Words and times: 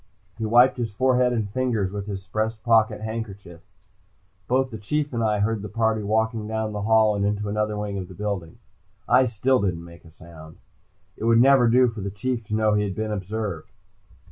He 0.39 0.47
wiped 0.47 0.77
his 0.77 0.91
forehead 0.91 1.31
and 1.31 1.47
fingers 1.47 1.91
with 1.91 2.07
his 2.07 2.25
breast 2.25 2.63
pocket 2.63 3.01
handkerchief. 3.01 3.61
Both 4.47 4.71
the 4.71 4.79
Chief 4.79 5.13
and 5.13 5.23
I 5.23 5.41
heard 5.41 5.61
the 5.61 5.69
party 5.69 6.01
walking 6.01 6.47
down 6.47 6.71
the 6.73 6.81
hall 6.81 7.15
and 7.15 7.23
into 7.23 7.49
another 7.49 7.77
wing 7.77 7.99
of 7.99 8.07
the 8.07 8.15
building. 8.15 8.57
I 9.07 9.27
still 9.27 9.61
didn't 9.61 9.85
make 9.85 10.03
a 10.03 10.09
sound. 10.09 10.57
It 11.17 11.25
would 11.25 11.39
never 11.39 11.67
do 11.69 11.87
for 11.87 12.01
the 12.01 12.09
Chief 12.09 12.43
to 12.45 12.55
know 12.55 12.73
he 12.73 12.83
had 12.85 12.95
been 12.95 13.11
observed. 13.11 13.69